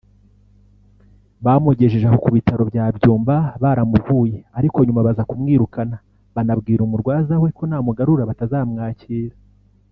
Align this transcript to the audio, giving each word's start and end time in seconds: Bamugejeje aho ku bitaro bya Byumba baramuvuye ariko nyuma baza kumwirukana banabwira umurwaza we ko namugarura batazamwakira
Bamugejeje 1.43 2.05
aho 2.07 2.17
ku 2.23 2.29
bitaro 2.35 2.63
bya 2.71 2.85
Byumba 2.97 3.35
baramuvuye 3.61 4.37
ariko 4.57 4.77
nyuma 4.85 5.05
baza 5.07 5.27
kumwirukana 5.29 5.95
banabwira 6.35 6.81
umurwaza 6.83 7.33
we 7.41 7.49
ko 7.57 7.63
namugarura 7.69 8.29
batazamwakira 8.29 9.35